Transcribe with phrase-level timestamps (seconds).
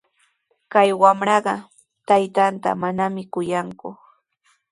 [0.71, 1.55] Kay wamraqa
[2.07, 3.89] taytanta manami kuyanku.